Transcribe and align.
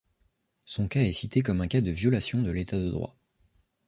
Son 0.65 0.87
cas 0.87 1.01
est 1.03 1.13
cité 1.13 1.43
comme 1.43 1.61
un 1.61 1.67
cas 1.67 1.79
de 1.81 1.91
violation 1.91 2.41
de 2.41 2.49
l'état 2.49 2.79
de 2.79 2.89
droit. 2.89 3.15